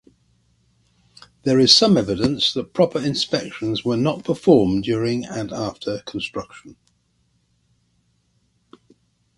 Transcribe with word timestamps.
There 1.43 1.59
is 1.59 1.71
some 1.71 1.95
evidence 1.95 2.55
that 2.55 2.73
proper 2.73 2.97
inspections 2.97 3.85
were 3.85 3.97
not 3.97 4.23
performed 4.23 4.83
during 4.83 5.25
and 5.25 5.53
after 5.53 5.99
construction. 6.07 6.75